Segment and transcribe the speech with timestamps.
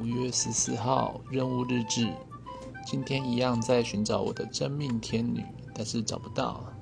[0.00, 2.10] 五月十四号任务日志。
[2.86, 6.81] 今天一样在寻找我的真命天女但是找不到。